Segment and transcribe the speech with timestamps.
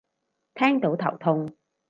[0.55, 1.55] 聽到頭痛